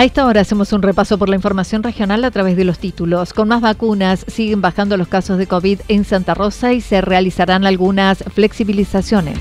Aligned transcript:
A 0.00 0.04
esta 0.04 0.24
hora 0.24 0.40
hacemos 0.40 0.72
un 0.72 0.80
repaso 0.80 1.18
por 1.18 1.28
la 1.28 1.36
información 1.36 1.82
regional 1.82 2.24
a 2.24 2.30
través 2.30 2.56
de 2.56 2.64
los 2.64 2.78
títulos. 2.78 3.34
Con 3.34 3.48
más 3.48 3.60
vacunas 3.60 4.24
siguen 4.28 4.62
bajando 4.62 4.96
los 4.96 5.08
casos 5.08 5.36
de 5.36 5.46
COVID 5.46 5.82
en 5.88 6.06
Santa 6.06 6.32
Rosa 6.32 6.72
y 6.72 6.80
se 6.80 7.02
realizarán 7.02 7.66
algunas 7.66 8.24
flexibilizaciones. 8.32 9.36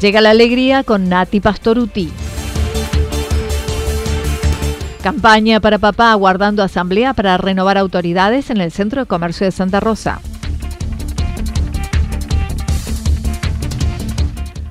Llega 0.00 0.20
la 0.20 0.30
alegría 0.30 0.84
con 0.84 1.08
Nati 1.08 1.40
Pastoruti. 1.40 2.12
Campaña 5.02 5.58
para 5.58 5.80
papá 5.80 6.12
aguardando 6.12 6.62
asamblea 6.62 7.12
para 7.12 7.38
renovar 7.38 7.76
autoridades 7.76 8.50
en 8.50 8.60
el 8.60 8.70
Centro 8.70 9.00
de 9.00 9.08
Comercio 9.08 9.46
de 9.46 9.50
Santa 9.50 9.80
Rosa. 9.80 10.20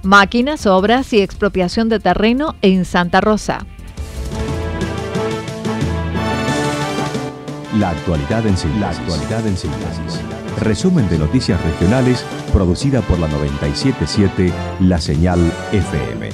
Máquinas, 0.08 0.66
obras 0.68 1.12
y 1.12 1.20
expropiación 1.20 1.90
de 1.90 2.00
terreno 2.00 2.56
en 2.62 2.86
Santa 2.86 3.20
Rosa. 3.20 3.66
La 7.78 7.90
actualidad 7.90 8.48
en 8.48 8.58
síntesis. 8.58 10.22
Resumen 10.62 11.10
de 11.10 11.20
noticias 11.20 11.62
regionales 11.62 12.24
producida 12.54 13.02
por 13.02 13.20
la 13.20 13.28
977 13.28 14.54
La 14.80 15.02
Señal 15.02 15.40
FM. 15.74 16.30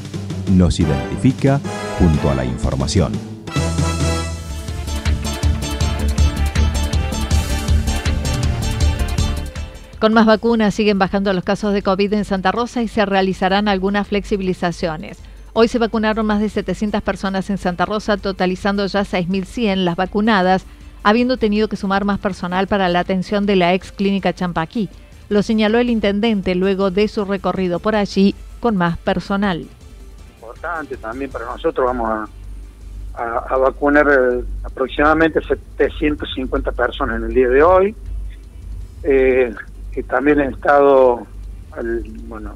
Nos 0.52 0.80
identifica 0.80 1.60
junto 1.98 2.30
a 2.30 2.36
la 2.36 2.46
información. 2.46 3.33
Con 10.04 10.14
más 10.14 10.26
vacunas 10.26 10.76
siguen 10.76 11.00
bajando 11.00 11.32
los 11.32 11.46
casos 11.46 11.72
de 11.72 11.82
COVID 11.82 12.12
en 12.12 12.26
Santa 12.26 12.52
Rosa 12.52 12.82
y 12.82 12.90
se 12.90 13.06
realizarán 13.06 13.70
algunas 13.70 14.06
flexibilizaciones. 14.06 15.18
Hoy 15.54 15.70
se 15.70 15.80
vacunaron 15.80 16.26
más 16.26 16.42
de 16.42 16.50
700 16.50 17.02
personas 17.02 17.50
en 17.50 17.58
Santa 17.58 17.86
Rosa, 17.86 18.18
totalizando 18.18 18.86
ya 18.86 19.04
6.100 19.04 19.78
las 19.78 19.96
vacunadas, 19.96 20.66
habiendo 21.04 21.38
tenido 21.38 21.70
que 21.70 21.78
sumar 21.78 22.04
más 22.04 22.20
personal 22.20 22.68
para 22.68 22.90
la 22.90 23.00
atención 23.00 23.46
de 23.46 23.56
la 23.56 23.74
ex 23.74 23.94
clínica 23.94 24.34
Champaquí. 24.34 24.90
Lo 25.30 25.42
señaló 25.42 25.78
el 25.78 25.90
intendente 25.90 26.54
luego 26.54 26.92
de 26.92 27.08
su 27.08 27.24
recorrido 27.24 27.80
por 27.80 27.96
allí 27.96 28.36
con 28.60 28.76
más 28.76 28.98
personal. 28.98 29.66
Importante 30.42 30.98
también 30.98 31.32
para 31.32 31.46
nosotros, 31.46 31.86
vamos 31.86 32.30
a, 33.16 33.56
vacunar 33.56 34.06
eh, 34.10 34.44
aproximadamente 34.66 35.40
750 35.42 36.74
personas 36.74 37.22
en 37.22 37.24
el 37.24 37.34
día 37.34 37.48
de 37.48 37.64
hoy. 37.64 37.96
Eh, 39.04 39.54
que 39.94 40.04
también 40.04 40.40
he 40.40 40.48
estado, 40.48 41.26
bueno, 42.28 42.54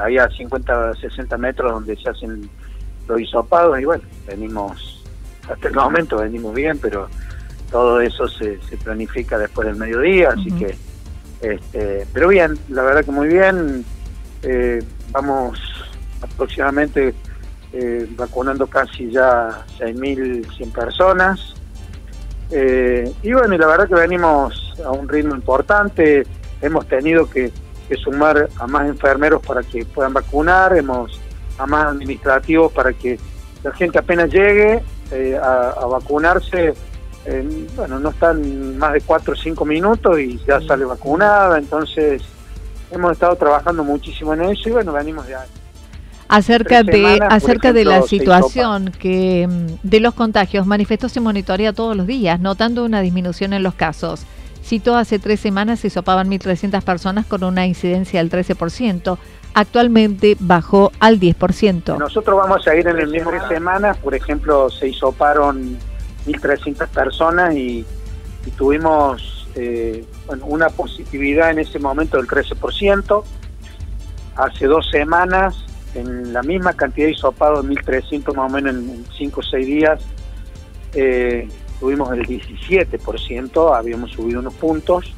ahí 0.00 0.16
a 0.18 0.28
50, 0.28 0.94
60 0.94 1.36
metros 1.36 1.72
donde 1.72 1.96
se 1.96 2.08
hacen 2.08 2.48
los 3.06 3.20
hisopados 3.20 3.78
y 3.80 3.84
bueno, 3.84 4.02
venimos, 4.26 5.04
hasta 5.48 5.68
el 5.68 5.74
momento 5.74 6.18
venimos 6.18 6.54
bien, 6.54 6.78
pero 6.78 7.08
todo 7.70 8.00
eso 8.00 8.26
se, 8.28 8.58
planifica 8.82 9.38
después 9.38 9.66
del 9.68 9.76
mediodía, 9.76 10.30
así 10.30 10.50
que, 10.52 10.74
este, 11.42 12.06
pero 12.12 12.28
bien, 12.28 12.58
la 12.68 12.82
verdad 12.82 13.04
que 13.04 13.12
muy 13.12 13.28
bien, 13.28 13.84
eh, 14.42 14.82
vamos 15.12 15.58
aproximadamente 16.22 17.14
eh, 17.72 18.08
vacunando 18.16 18.66
casi 18.66 19.10
ya 19.10 19.64
6.100 19.78 20.72
personas. 20.72 21.54
Eh, 22.50 23.12
y 23.22 23.32
bueno, 23.32 23.54
y 23.54 23.58
la 23.58 23.66
verdad 23.66 23.86
que 23.86 23.94
venimos 23.94 24.74
a 24.84 24.90
un 24.90 25.08
ritmo 25.08 25.36
importante 25.36 26.26
hemos 26.60 26.86
tenido 26.86 27.28
que, 27.28 27.52
sumar 28.04 28.48
a 28.56 28.68
más 28.68 28.88
enfermeros 28.88 29.44
para 29.44 29.64
que 29.64 29.84
puedan 29.84 30.12
vacunar, 30.12 30.76
hemos 30.76 31.20
a 31.58 31.66
más 31.66 31.86
administrativos 31.86 32.70
para 32.70 32.92
que 32.92 33.18
la 33.64 33.72
gente 33.72 33.98
apenas 33.98 34.30
llegue 34.30 34.80
eh, 35.10 35.36
a, 35.36 35.86
vacunarse, 35.86 36.72
bueno, 37.74 37.98
no 37.98 38.10
están 38.10 38.78
más 38.78 38.92
de 38.92 39.00
cuatro 39.00 39.32
o 39.32 39.36
cinco 39.36 39.64
minutos 39.64 40.20
y 40.20 40.38
ya 40.46 40.60
sale 40.60 40.84
vacunada, 40.84 41.58
entonces 41.58 42.22
hemos 42.90 43.12
estado 43.12 43.34
trabajando 43.34 43.82
muchísimo 43.82 44.34
en 44.34 44.42
eso 44.42 44.68
y 44.68 44.72
bueno, 44.72 44.92
venimos 44.92 45.26
ya. 45.28 45.44
Acerca 46.28 46.84
de 46.84 47.18
acerca 47.28 47.72
de 47.72 47.84
la 47.84 48.02
situación 48.02 48.92
que 48.96 49.48
mm, 49.48 49.66
de 49.82 49.98
los 49.98 50.14
contagios, 50.14 50.64
manifestó 50.64 51.08
se 51.08 51.18
monitorea 51.18 51.72
todos 51.72 51.96
los 51.96 52.06
días, 52.06 52.38
notando 52.38 52.84
una 52.84 53.00
disminución 53.00 53.52
en 53.52 53.64
los 53.64 53.74
casos. 53.74 54.26
Citó 54.62 54.96
hace 54.96 55.18
tres 55.18 55.40
semanas 55.40 55.80
se 55.80 55.90
sopaban 55.90 56.30
1.300 56.30 56.82
personas 56.82 57.26
con 57.26 57.42
una 57.44 57.66
incidencia 57.66 58.20
del 58.20 58.30
13%. 58.30 59.18
Actualmente 59.52 60.36
bajó 60.38 60.92
al 61.00 61.18
10%. 61.18 61.98
Nosotros 61.98 62.36
vamos 62.36 62.66
a 62.68 62.76
ir 62.76 62.86
en 62.86 62.98
el 62.98 63.08
mismo 63.08 63.32
de 63.32 63.40
semanas. 63.48 63.96
Por 63.98 64.14
ejemplo, 64.14 64.70
se 64.70 64.88
hisoparon 64.88 65.76
1.300 66.26 66.86
personas 66.88 67.54
y, 67.54 67.84
tuvimos 68.56 69.48
eh, 69.54 70.04
una 70.42 70.68
positividad 70.70 71.50
en 71.50 71.60
ese 71.60 71.78
momento 71.78 72.16
del 72.16 72.26
13%. 72.26 73.24
Hace 74.36 74.66
dos 74.66 74.88
semanas, 74.90 75.64
en 75.94 76.32
la 76.32 76.42
misma 76.42 76.72
cantidad 76.74 77.06
de 77.06 77.12
hisopados, 77.12 77.64
1.300 77.66 78.34
más 78.34 78.50
o 78.50 78.54
menos 78.54 78.74
en 78.74 79.04
5 79.18 79.40
o 79.40 79.42
6 79.42 79.66
días, 79.66 80.00
eh, 80.94 81.48
tuvimos 81.80 82.12
el 82.12 82.26
17%, 82.26 83.76
habíamos 83.76 84.12
subido 84.12 84.40
unos 84.40 84.54
puntos. 84.54 85.12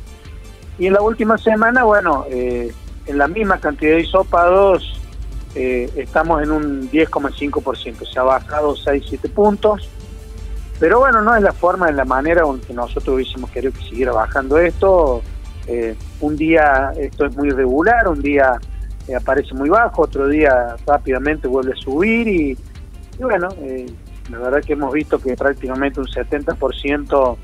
Y 0.78 0.86
en 0.86 0.94
la 0.94 1.02
última 1.02 1.36
semana, 1.36 1.82
bueno, 1.82 2.24
eh, 2.30 2.72
en 3.06 3.18
la 3.18 3.28
misma 3.28 3.58
cantidad 3.58 3.96
de 3.96 4.02
hisopados, 4.02 5.00
eh, 5.54 5.90
estamos 5.96 6.42
en 6.42 6.52
un 6.52 6.90
10,5%, 6.90 8.10
se 8.10 8.18
ha 8.18 8.22
bajado 8.22 8.76
6-7 8.76 9.28
puntos. 9.30 9.88
Pero 10.78 11.00
bueno, 11.00 11.20
no 11.20 11.37
es 11.37 11.42
la 11.42 11.52
forma, 11.52 11.90
es 11.90 11.94
la 11.94 12.04
manera 12.04 12.44
en 12.46 12.60
que 12.60 12.72
nosotros 12.72 13.16
hubiésemos 13.16 13.50
querido 13.50 13.72
que 13.72 13.82
siguiera 13.82 14.12
bajando 14.12 14.58
esto. 14.58 15.22
Eh, 15.66 15.94
un 16.20 16.37
día 16.37 16.92
esto 16.96 17.26
es 17.26 17.37
muy 17.37 17.48
irregular, 17.48 18.08
un 18.08 18.22
día 18.22 18.58
aparece 19.16 19.54
muy 19.54 19.69
bajo, 19.69 20.02
otro 20.02 20.28
día 20.28 20.76
rápidamente 20.87 21.46
vuelve 21.48 21.72
a 21.72 21.76
subir 21.76 22.26
y, 22.26 22.58
y 23.19 23.22
bueno, 23.22 23.48
la 24.30 24.38
verdad 24.38 24.62
que 24.62 24.74
hemos 24.74 24.92
visto 24.92 25.19
que 25.19 25.36
prácticamente 25.36 26.00
un 26.00 26.06
70% 26.06 27.36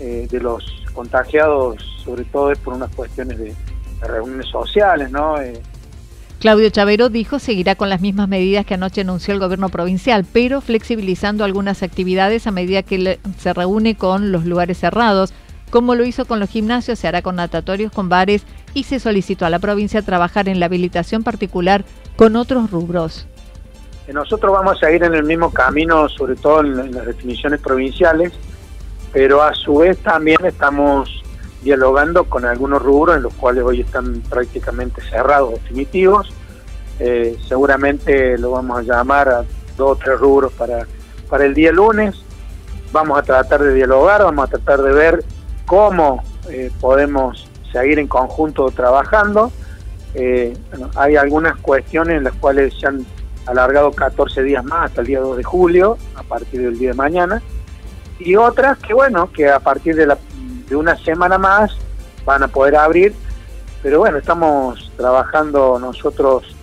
eh, 0.00 0.28
de 0.30 0.40
los 0.40 0.64
contagiados, 0.92 1.82
sobre 2.04 2.24
todo 2.24 2.52
es 2.52 2.58
por 2.58 2.74
unas 2.74 2.94
cuestiones 2.94 3.38
de, 3.38 3.54
reuniones 4.02 4.48
sociales, 4.48 5.10
¿no? 5.10 5.40
Eh, 5.40 5.62
Claudio 6.38 6.68
Chavero 6.68 7.08
dijo 7.08 7.38
seguirá 7.38 7.74
con 7.74 7.88
las 7.88 8.02
mismas 8.02 8.28
medidas 8.28 8.66
que 8.66 8.74
anoche 8.74 9.00
anunció 9.00 9.32
el 9.32 9.40
gobierno 9.40 9.70
provincial, 9.70 10.26
pero 10.30 10.60
flexibilizando 10.60 11.42
algunas 11.42 11.82
actividades 11.82 12.46
a 12.46 12.50
medida 12.50 12.82
que 12.82 13.18
se 13.38 13.54
reúne 13.54 13.94
con 13.94 14.30
los 14.30 14.44
lugares 14.44 14.78
cerrados. 14.78 15.32
Como 15.70 15.94
lo 15.94 16.04
hizo 16.04 16.26
con 16.26 16.40
los 16.40 16.50
gimnasios, 16.50 16.98
se 16.98 17.08
hará 17.08 17.22
con 17.22 17.36
natatorios, 17.36 17.92
con 17.92 18.10
bares 18.10 18.44
y 18.74 18.84
se 18.84 19.00
solicitó 19.00 19.46
a 19.46 19.50
la 19.50 19.58
provincia 19.58 20.02
trabajar 20.02 20.50
en 20.50 20.60
la 20.60 20.66
habilitación 20.66 21.22
particular 21.22 21.82
con 22.16 22.36
otros 22.36 22.70
rubros. 22.70 23.26
Nosotros 24.12 24.52
vamos 24.52 24.82
a 24.82 24.90
ir 24.90 25.02
en 25.02 25.14
el 25.14 25.24
mismo 25.24 25.50
camino, 25.50 26.08
sobre 26.08 26.36
todo 26.36 26.60
en, 26.60 26.94
las 26.94 27.06
definiciones 27.06 27.60
provinciales, 27.60 28.32
pero 29.12 29.42
a 29.42 29.54
su 29.54 29.78
vez 29.78 29.98
también 29.98 30.38
estamos 30.44 31.22
dialogando 31.62 32.24
con 32.24 32.44
algunos 32.44 32.82
rubros 32.82 33.16
en 33.16 33.22
los 33.22 33.34
cuales 33.34 33.64
hoy 33.64 33.80
están 33.80 34.20
prácticamente 34.28 35.00
cerrados 35.02 35.54
definitivos, 35.54 36.30
eh, 37.00 37.36
seguramente 37.48 38.38
lo 38.38 38.52
vamos 38.52 38.78
a 38.78 38.82
llamar 38.82 39.28
a 39.28 39.44
dos 39.76 39.92
o 39.92 39.96
tres 39.96 40.18
rubros 40.20 40.52
para, 40.52 40.86
para 41.28 41.44
el 41.44 41.54
día 41.54 41.72
lunes. 41.72 42.14
Vamos 42.92 43.18
a 43.18 43.22
tratar 43.22 43.62
de 43.62 43.74
dialogar, 43.74 44.22
vamos 44.22 44.46
a 44.46 44.50
tratar 44.50 44.82
de 44.82 44.92
ver 44.92 45.24
cómo 45.66 46.22
eh, 46.48 46.70
podemos 46.80 47.48
seguir 47.72 47.98
en 47.98 48.06
conjunto 48.06 48.70
trabajando. 48.70 49.50
Eh, 50.14 50.56
hay 50.94 51.16
algunas 51.16 51.56
cuestiones 51.56 52.18
en 52.18 52.24
las 52.24 52.34
cuales 52.34 52.72
se 52.78 52.86
han 52.86 53.04
alargado 53.46 53.92
14 53.92 54.42
días 54.42 54.64
más 54.64 54.86
hasta 54.86 55.00
el 55.00 55.06
día 55.06 55.20
2 55.20 55.36
de 55.36 55.44
julio, 55.44 55.98
a 56.14 56.22
partir 56.22 56.62
del 56.62 56.78
día 56.78 56.90
de 56.90 56.96
mañana, 56.96 57.42
y 58.18 58.36
otras 58.36 58.78
que 58.78 58.94
bueno, 58.94 59.30
que 59.32 59.48
a 59.48 59.60
partir 59.60 59.96
de, 59.96 60.06
la, 60.06 60.18
de 60.68 60.76
una 60.76 60.96
semana 60.96 61.38
más 61.38 61.76
van 62.24 62.42
a 62.42 62.48
poder 62.48 62.76
abrir, 62.76 63.14
pero 63.82 63.98
bueno, 63.98 64.18
estamos 64.18 64.90
trabajando 64.96 65.78
nosotros 65.78 66.56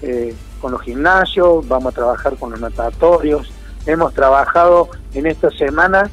eh, 0.00 0.34
con 0.60 0.72
los 0.72 0.82
gimnasios, 0.82 1.66
vamos 1.68 1.92
a 1.92 1.96
trabajar 1.96 2.36
con 2.36 2.52
los 2.52 2.60
natatorios, 2.60 3.52
hemos 3.84 4.14
trabajado 4.14 4.88
en 5.12 5.26
esta 5.26 5.50
semana 5.50 6.08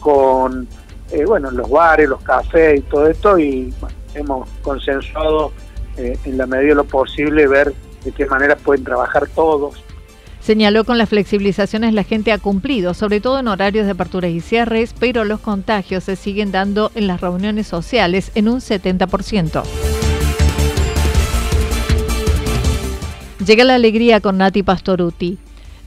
con 0.00 0.68
eh, 1.10 1.24
bueno, 1.24 1.50
los 1.50 1.68
bares, 1.70 2.08
los 2.08 2.22
cafés 2.22 2.78
y 2.78 2.82
todo 2.82 3.06
esto 3.06 3.38
y 3.38 3.72
hemos 4.14 4.48
consensuado 4.62 5.52
eh, 5.96 6.18
en 6.24 6.38
la 6.38 6.46
medida 6.46 6.70
de 6.70 6.74
lo 6.76 6.84
posible 6.84 7.46
ver 7.46 7.72
de 8.06 8.12
qué 8.12 8.26
manera 8.26 8.56
pueden 8.56 8.84
trabajar 8.84 9.28
todos. 9.34 9.82
Señaló 10.40 10.84
con 10.84 10.96
las 10.96 11.08
flexibilizaciones 11.08 11.92
la 11.92 12.04
gente 12.04 12.30
ha 12.30 12.38
cumplido, 12.38 12.94
sobre 12.94 13.20
todo 13.20 13.40
en 13.40 13.48
horarios 13.48 13.84
de 13.84 13.92
aperturas 13.92 14.30
y 14.30 14.40
cierres, 14.40 14.94
pero 14.98 15.24
los 15.24 15.40
contagios 15.40 16.04
se 16.04 16.14
siguen 16.14 16.52
dando 16.52 16.92
en 16.94 17.08
las 17.08 17.20
reuniones 17.20 17.66
sociales 17.66 18.30
en 18.36 18.48
un 18.48 18.60
70%. 18.60 19.64
Llega 23.44 23.64
la 23.64 23.74
alegría 23.74 24.20
con 24.20 24.38
Nati 24.38 24.62
Pastoruti. 24.62 25.38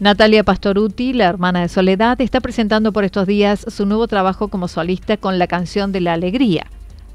Natalia 0.02 0.44
Pastoruti, 0.44 1.14
la 1.14 1.26
hermana 1.28 1.62
de 1.62 1.70
Soledad, 1.70 2.20
está 2.20 2.42
presentando 2.42 2.92
por 2.92 3.06
estos 3.06 3.28
días 3.28 3.66
su 3.68 3.86
nuevo 3.86 4.08
trabajo 4.08 4.50
como 4.50 4.68
solista 4.68 5.18
con 5.18 5.40
la 5.40 5.48
canción 5.48 5.94
de 5.94 6.02
la 6.02 6.14
alegría. 6.14 6.68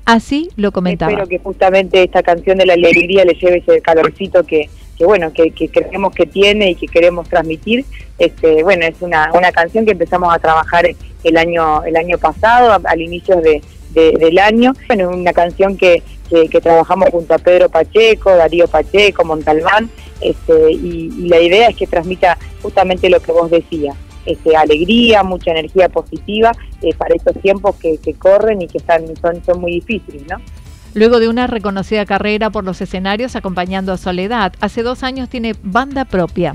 Así 0.07 0.51
lo 0.57 0.73
comentaba. 0.73 1.13
Espero 1.13 1.29
que 1.29 1.39
justamente 1.39 2.03
esta 2.03 2.23
canción 2.23 2.59
de 2.59 2.67
la 2.67 2.75
alegría 2.75 3.25
le 3.25 3.35
lleve 3.35 3.59
ese 3.59 3.81
calorcito 3.81 4.45
que, 4.45 4.69
que 4.97 5.05
bueno, 5.05 5.33
que, 5.33 5.53
creemos 5.53 6.15
que 6.15 6.27
tiene 6.27 6.71
y 6.71 6.75
que 6.75 6.87
queremos 6.87 7.29
transmitir. 7.29 7.85
Este, 8.19 8.63
bueno, 8.63 8.87
es 8.87 9.01
una, 9.01 9.31
una 9.35 9.51
canción 9.53 9.85
que 9.85 9.93
empezamos 9.93 10.33
a 10.35 10.39
trabajar 10.39 10.87
el 11.25 11.37
año, 11.37 11.83
el 11.85 11.97
año 11.97 12.19
pasado, 12.19 12.81
al 12.85 13.01
inicio 13.01 13.37
de, 13.41 13.63
del 13.95 14.39
año. 14.39 14.73
Bueno, 14.87 15.11
una 15.11 15.33
canción 15.33 15.77
que, 15.77 16.03
que, 16.29 16.61
trabajamos 16.61 17.11
junto 17.11 17.35
a 17.35 17.39
Pedro 17.39 17.69
Pacheco, 17.69 18.35
Darío 18.35 18.67
Pacheco, 18.69 19.25
Montalbán, 19.25 19.91
este, 20.21 20.73
y, 20.73 21.29
la 21.29 21.41
idea 21.41 21.69
es 21.69 21.77
que 21.77 21.87
transmita 21.87 22.39
justamente 22.63 23.09
lo 23.11 23.21
que 23.21 23.33
vos 23.33 23.51
decías, 23.51 23.97
este, 24.27 24.57
alegría, 24.57 25.23
mucha 25.23 25.51
energía 25.51 25.89
positiva 25.89 26.53
eh, 26.83 26.95
para 26.97 27.15
estos 27.15 27.37
tiempos 27.43 27.77
que, 27.77 27.99
corren 28.19 28.63
y 28.63 28.69
que 28.69 28.79
están, 28.79 29.05
son, 29.17 29.45
son 29.45 29.61
muy 29.61 29.73
difíciles, 29.73 30.23
¿no? 30.29 30.37
Luego 30.95 31.19
de 31.19 31.29
una 31.29 31.49
reconocida 31.49 32.07
carrera 32.07 32.51
por 32.51 32.65
los 32.65 32.81
escenarios 32.81 33.35
acompañando 33.35 33.93
a 33.93 33.97
Soledad, 33.97 34.53
hace 34.61 34.85
dos 34.85 35.03
años 35.03 35.29
tiene 35.29 35.55
banda 35.63 36.05
propia. 36.05 36.55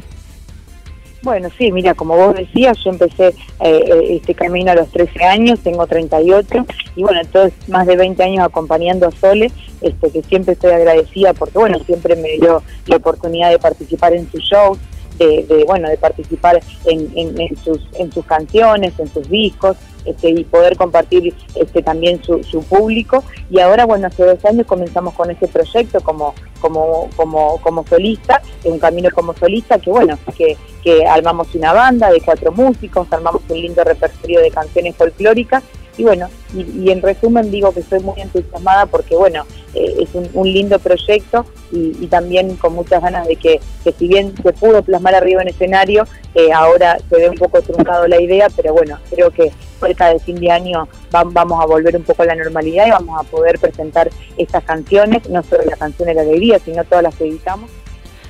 Bueno, 1.21 1.49
sí, 1.57 1.69
mira, 1.73 1.93
como 1.93 2.15
vos 2.15 2.33
decías, 2.33 2.77
yo 2.81 2.91
empecé 2.91 3.27
eh, 3.27 3.33
eh, 3.59 4.15
este 4.15 4.33
camino 4.33 4.71
a 4.71 4.75
los 4.75 4.89
13 4.89 5.25
años, 5.25 5.59
tengo 5.59 5.85
38, 5.85 6.65
y 6.95 7.03
bueno, 7.03 7.19
entonces 7.19 7.53
más 7.67 7.85
de 7.85 7.97
20 7.97 8.23
años 8.23 8.45
acompañando 8.45 9.05
a 9.05 9.11
Sole, 9.11 9.51
este, 9.81 10.11
que 10.11 10.21
siempre 10.23 10.53
estoy 10.53 10.71
agradecida 10.71 11.33
porque, 11.33 11.57
bueno, 11.57 11.77
siempre 11.79 12.15
me 12.15 12.37
dio 12.37 12.63
la 12.85 12.95
oportunidad 12.95 13.49
de 13.49 13.59
participar 13.59 14.13
en 14.13 14.31
sus 14.31 14.41
shows, 14.41 14.77
de, 15.17 15.65
bueno, 15.67 15.89
de 15.89 15.97
participar 15.97 16.61
en, 16.85 17.11
en, 17.13 17.57
sus, 17.57 17.79
en 17.95 18.09
sus 18.09 18.25
canciones, 18.25 18.93
en 18.97 19.07
sus 19.09 19.29
discos, 19.29 19.75
este, 20.05 20.29
y 20.29 20.43
poder 20.43 20.77
compartir 20.77 21.33
este, 21.55 21.81
también 21.81 22.23
su, 22.23 22.43
su, 22.43 22.63
público. 22.63 23.23
Y 23.49 23.59
ahora, 23.59 23.85
bueno, 23.85 24.07
hace 24.07 24.23
dos 24.23 24.43
años 24.45 24.65
comenzamos 24.65 25.13
con 25.13 25.31
ese 25.31 25.47
proyecto 25.47 25.99
como, 26.01 26.33
como, 26.59 27.09
como, 27.15 27.57
como 27.61 27.85
solista, 27.85 28.41
un 28.63 28.79
camino 28.79 29.09
como 29.13 29.33
solista, 29.33 29.79
que 29.79 29.89
bueno, 29.89 30.17
que, 30.37 30.57
que 30.83 31.05
armamos 31.05 31.53
una 31.55 31.73
banda 31.73 32.11
de 32.11 32.21
cuatro 32.21 32.51
músicos, 32.51 33.07
armamos 33.11 33.41
un 33.49 33.61
lindo 33.61 33.83
repertorio 33.83 34.41
de 34.41 34.51
canciones 34.51 34.95
folclóricas 34.95 35.63
y 35.99 36.03
bueno, 36.03 36.29
y, 36.55 36.91
en 36.91 37.01
resumen 37.01 37.51
digo 37.51 37.73
que 37.73 37.81
estoy 37.81 37.99
muy 37.99 38.21
entusiasmada 38.21 38.85
porque 38.85 39.17
bueno, 39.17 39.45
eh, 39.73 39.95
es 39.99 40.09
un, 40.33 40.49
lindo 40.49 40.79
proyecto 40.79 41.45
y, 41.73 42.07
también 42.07 42.55
con 42.55 42.73
muchas 42.73 43.01
ganas 43.01 43.27
de 43.27 43.35
que, 43.35 43.59
que, 43.83 43.91
si 43.91 44.07
bien 44.07 44.33
se 44.41 44.53
pudo 44.53 44.81
plasmar 44.81 45.13
arriba 45.13 45.41
en 45.41 45.49
escenario, 45.49 46.05
eh, 46.35 46.53
ahora 46.53 46.97
se 47.09 47.17
ve 47.17 47.29
un 47.29 47.35
poco 47.35 47.61
truncado 47.61 48.07
la 48.07 48.21
idea, 48.21 48.47
pero 48.55 48.71
bueno, 48.73 48.97
creo 49.09 49.29
que 49.29 49.51
cerca 49.79 50.07
de 50.07 50.19
fin 50.19 50.35
de 50.35 50.51
año 50.51 50.87
vamos 51.11 51.63
a 51.63 51.65
volver 51.65 51.95
un 51.95 52.03
poco 52.03 52.23
a 52.23 52.25
la 52.25 52.35
normalidad 52.35 52.87
y 52.87 52.91
vamos 52.91 53.19
a 53.19 53.23
poder 53.23 53.59
presentar 53.59 54.09
estas 54.37 54.63
canciones, 54.63 55.29
no 55.29 55.41
solo 55.43 55.63
la 55.65 55.77
canción 55.77 56.07
de 56.07 56.13
la 56.13 56.21
alegría, 56.21 56.59
sino 56.59 56.83
todas 56.83 57.03
las 57.03 57.15
que 57.15 57.27
editamos 57.27 57.69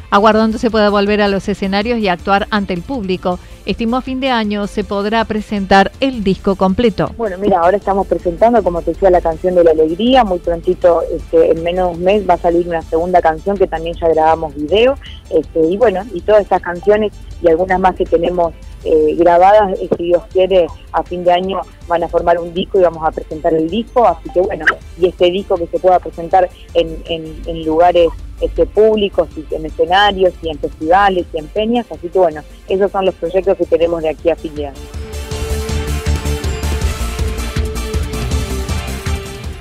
aguardando 0.09 0.57
se 0.57 0.71
pueda 0.71 0.89
volver 0.89 1.21
a 1.21 1.27
los 1.27 1.47
escenarios 1.47 1.99
y 1.99 2.07
actuar 2.07 2.47
ante 2.51 2.73
el 2.73 2.81
público. 2.81 3.39
Estimó 3.65 3.97
a 3.97 4.01
fin 4.01 4.19
de 4.19 4.29
año 4.29 4.65
se 4.67 4.83
podrá 4.83 5.23
presentar 5.25 5.91
el 5.99 6.23
disco 6.23 6.55
completo. 6.55 7.11
Bueno, 7.17 7.37
mira, 7.37 7.59
ahora 7.59 7.77
estamos 7.77 8.07
presentando, 8.07 8.63
como 8.63 8.81
te 8.81 8.91
decía, 8.91 9.11
la 9.11 9.21
canción 9.21 9.53
de 9.53 9.63
la 9.63 9.71
alegría. 9.71 10.23
Muy 10.23 10.39
prontito, 10.39 11.03
este, 11.15 11.51
en 11.51 11.63
menos 11.63 11.91
de 11.91 11.97
un 11.97 12.03
mes, 12.03 12.27
va 12.27 12.33
a 12.33 12.37
salir 12.37 12.67
una 12.67 12.81
segunda 12.81 13.21
canción 13.21 13.57
que 13.57 13.67
también 13.67 13.95
ya 13.95 14.07
grabamos 14.07 14.55
video. 14.55 14.95
Este, 15.29 15.59
y 15.67 15.77
bueno, 15.77 16.03
y 16.13 16.21
todas 16.21 16.41
estas 16.41 16.61
canciones 16.61 17.13
y 17.43 17.47
algunas 17.47 17.79
más 17.79 17.95
que 17.95 18.05
tenemos 18.05 18.53
eh, 18.83 19.15
grabadas, 19.17 19.79
eh, 19.79 19.89
si 19.95 20.05
Dios 20.05 20.23
quiere, 20.31 20.65
a 20.91 21.03
fin 21.03 21.23
de 21.23 21.31
año 21.31 21.61
van 21.87 22.03
a 22.03 22.07
formar 22.07 22.39
un 22.39 22.53
disco 22.53 22.79
y 22.79 22.83
vamos 22.83 23.07
a 23.07 23.11
presentar 23.11 23.53
el 23.53 23.69
disco. 23.69 24.07
Así 24.07 24.29
que 24.31 24.41
bueno, 24.41 24.65
y 24.99 25.09
este 25.09 25.29
disco 25.29 25.55
que 25.57 25.67
se 25.67 25.77
pueda 25.77 25.99
presentar 25.99 26.49
en, 26.73 27.03
en 27.05 27.65
lugares 27.65 28.07
este, 28.41 28.65
públicos 28.65 29.27
y 29.35 29.55
en 29.55 29.65
escenarios 29.65 30.33
y 30.41 30.49
en 30.49 30.59
festivales 30.59 31.25
y 31.33 31.37
en 31.39 31.47
peñas, 31.47 31.85
así 31.91 32.09
que 32.09 32.19
bueno, 32.19 32.41
esos 32.67 32.91
son 32.91 33.05
los 33.05 33.15
proyectos 33.15 33.57
que 33.57 33.65
tenemos 33.65 34.01
de 34.01 34.09
aquí 34.09 34.29
a 34.29 34.35
fin 34.35 34.55
de 34.55 34.67
año. 34.67 34.79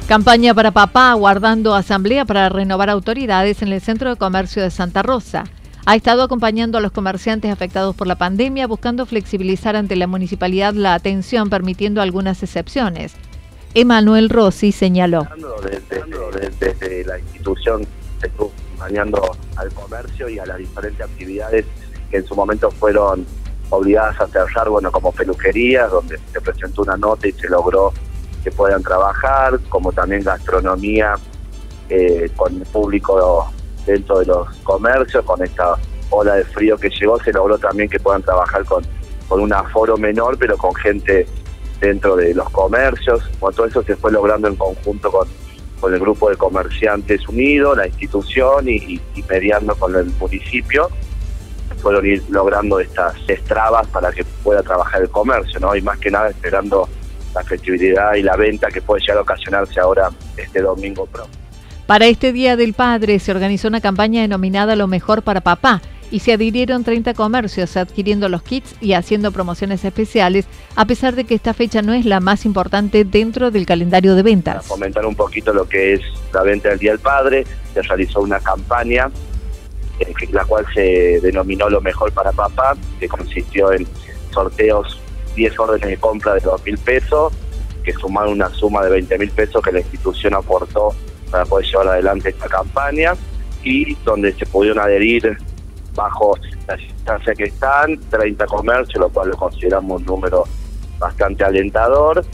Campaña 0.09 0.55
para 0.55 0.71
papá, 0.71 1.13
guardando 1.13 1.75
asamblea 1.75 2.25
para 2.25 2.49
renovar 2.49 2.89
autoridades 2.89 3.61
en 3.61 3.69
el 3.73 3.81
Centro 3.83 4.09
de 4.09 4.17
Comercio 4.17 4.63
de 4.63 4.71
Santa 4.71 5.03
Rosa. 5.03 5.45
Ha 5.85 5.97
estado 5.97 6.23
acompañando 6.23 6.79
a 6.79 6.81
los 6.81 6.93
comerciantes 6.93 7.51
afectados 7.51 7.95
por 7.95 8.07
la 8.07 8.17
pandemia, 8.17 8.67
buscando 8.67 9.05
flexibilizar 9.05 9.77
ante 9.77 9.97
la 9.97 10.07
municipalidad 10.07 10.73
la 10.73 10.95
atención, 10.95 11.51
permitiendo 11.51 12.01
algunas 12.01 12.43
excepciones. 12.43 13.13
Emanuel 13.75 14.31
Rossi 14.31 14.73
señaló. 14.73 15.27
Desde, 16.59 17.05
la 17.05 17.19
institución 17.19 17.87
acompañando 18.79 19.37
al 19.57 19.73
comercio 19.75 20.29
y 20.29 20.39
a 20.39 20.47
las 20.47 20.59
diferentes 20.59 21.01
actividades 21.01 21.67
que 22.11 22.19
en 22.19 22.27
su 22.27 22.35
momento 22.35 22.71
fueron 22.71 23.27
obligadas 23.71 24.21
a 24.21 24.27
cerrar, 24.29 24.69
bueno, 24.69 24.91
como 24.91 25.13
peluquerías, 25.13 25.91
donde 25.91 26.19
se 26.33 26.41
presentó 26.41 26.83
una 26.83 26.97
nota 26.97 27.29
y 27.29 27.33
se 27.33 27.49
logró 27.49 27.93
que 28.43 28.51
puedan 28.51 28.83
trabajar, 28.83 29.59
como 29.69 29.93
también 29.93 30.23
gastronomía 30.23 31.15
eh, 31.91 32.31
con 32.37 32.55
el 32.55 32.63
público 32.63 33.51
dentro 33.85 34.21
de 34.21 34.27
los 34.27 34.49
comercios, 34.59 35.25
con 35.25 35.43
esta 35.43 35.77
ola 36.11 36.35
de 36.37 36.45
frío 36.45 36.79
que 36.79 36.89
llegó, 36.89 37.19
se 37.23 37.33
logró 37.33 37.59
también 37.59 37.91
que 37.91 38.01
puedan 38.01 38.23
trabajar 38.23 38.65
con, 38.65 38.85
con 39.29 39.41
un 39.41 39.53
aforo 39.53 39.97
menor, 39.99 40.39
pero 40.39 40.57
con 40.57 40.75
gente 40.77 41.27
dentro 41.81 42.17
de 42.17 42.33
los 42.33 42.49
comercios. 42.51 43.23
Bueno, 43.41 43.57
todo 43.57 43.67
eso 43.67 43.83
se 43.83 43.97
fue 43.97 44.13
logrando 44.13 44.49
en 44.49 44.57
conjunto 44.57 45.11
con 45.11 45.29
con 45.81 45.93
el 45.95 46.01
grupo 46.01 46.31
de 46.31 46.37
comerciantes 46.37 47.27
unidos, 47.29 47.77
la 47.77 47.87
institución 47.87 48.69
y, 48.69 49.01
mediando 49.29 49.75
con 49.77 49.95
el 49.95 50.07
municipio, 50.19 50.89
fueron 51.83 52.05
ir 52.07 52.23
logrando 52.29 52.81
estas 52.81 53.15
estrabas 53.29 53.87
para 53.89 54.11
que 54.11 54.25
pueda 54.43 54.63
trabajar 54.63 55.03
el 55.03 55.11
comercio, 55.11 55.61
¿no? 55.61 55.77
Y 55.77 55.83
más 55.83 55.99
que 55.99 56.11
nada 56.11 56.31
esperando 56.31 56.89
la 57.35 57.43
flexibilidad 57.45 58.15
y 58.15 58.23
la 58.23 58.37
venta 58.37 58.69
que 58.69 58.83
puede 58.83 59.03
llegar 59.03 59.19
a 59.19 59.21
ocasionarse 59.23 59.79
ahora 59.79 60.11
este 60.37 60.61
domingo 60.61 61.07
próximo. 61.07 61.37
Para 61.87 62.07
este 62.07 62.33
Día 62.33 62.57
del 62.57 62.75
Padre 62.75 63.19
se 63.19 63.31
organizó 63.31 63.69
una 63.69 63.81
campaña 63.81 64.21
denominada 64.21 64.77
Lo 64.77 64.89
mejor 64.89 65.23
para 65.23 65.41
papá 65.41 65.81
y 66.11 66.21
se 66.21 66.33
adhirieron 66.33 66.85
30 66.85 67.15
comercios 67.15 67.77
adquiriendo 67.77 68.29
los 68.29 68.43
kits 68.43 68.75
y 68.81 68.93
haciendo 68.93 69.33
promociones 69.33 69.85
especiales, 69.85 70.47
a 70.77 70.85
pesar 70.87 71.15
de 71.15 71.25
que 71.25 71.35
esta 71.35 71.55
fecha 71.55 71.83
no 71.83 71.93
es 71.93 72.05
la 72.05 72.21
más 72.21 72.45
importante 72.45 73.05
dentro 73.05 73.51
del 73.51 73.67
calendario 73.67 74.15
de 74.15 74.23
ventas. 74.23 74.67
Para 74.67 74.69
comentar 74.69 75.07
un 75.07 75.15
poquito 75.15 75.53
lo 75.53 75.69
que 75.69 75.95
es 75.95 76.01
la 76.33 76.43
venta 76.43 76.71
del 76.71 76.79
Día 76.79 76.93
del 76.93 77.01
Padre, 77.01 77.45
se 77.75 77.83
realizó 77.83 78.21
una 78.21 78.41
campaña 78.41 79.11
en 80.01 80.33
la 80.33 80.45
cual 80.45 80.65
se 80.75 81.21
denominó 81.21 81.69
Lo 81.69 81.81
mejor 81.81 82.13
para 82.13 82.33
papá, 82.33 82.77
que 83.01 83.09
consistió 83.09 83.73
en 83.73 83.87
sorteos 84.33 85.01
10 85.35 85.59
órdenes 85.59 85.89
de 85.89 85.97
compra 85.97 86.35
de 86.35 86.41
2 86.41 86.65
mil 86.65 86.79
pesos, 86.79 87.33
que 87.83 87.93
sumaron 87.93 88.35
una 88.35 88.49
suma 88.51 88.85
de 88.85 88.91
20 88.91 89.19
mil 89.19 89.31
pesos 89.31 89.63
que 89.63 89.73
la 89.73 89.81
institución 89.81 90.35
aportó 90.35 90.95
para 91.31 91.45
poder 91.45 91.67
llevar 91.67 91.89
adelante 91.89 92.31
esta 92.31 92.49
campaña 92.49 93.15
y 93.63 93.95
donde 94.05 94.33
se 94.33 94.47
pudieron 94.47 94.79
adherir 94.79 95.37
bajo 95.99 96.39
la 96.67 96.77
distancia 96.77 97.35
que 97.35 97.45
están, 97.45 97.99
30 98.11 98.47
comercios, 98.47 99.01
lo 99.01 99.09
cual 99.11 99.31
lo 99.31 99.37
consideramos 99.37 100.01
un 100.01 100.07
número 100.07 100.45
bastante 100.99 101.45
alentador. 101.45 102.25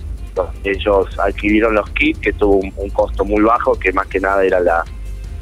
Ellos 0.65 1.19
adquirieron 1.19 1.75
los 1.75 1.89
kits, 1.91 2.19
que 2.19 2.33
tuvo 2.33 2.57
un, 2.57 2.91
costo 2.91 3.25
muy 3.25 3.43
bajo, 3.43 3.75
que 3.79 3.93
más 3.93 4.07
que 4.09 4.21
nada 4.21 4.45
era 4.45 4.61
la, 4.61 4.85